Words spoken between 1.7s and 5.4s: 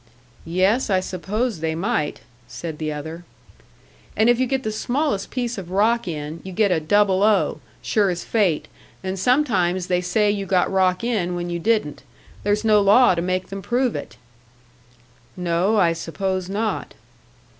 might," said the other. "And if you get the smallest